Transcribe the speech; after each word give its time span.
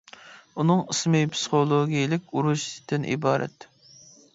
ئۇنىڭ 0.63 0.81
ئىسمى 0.93 1.21
«پىسخولوگىيەلىك 1.35 2.29
ئۇرۇش» 2.39 2.67
تىن 2.91 3.11
ئىبارەت. 3.15 3.71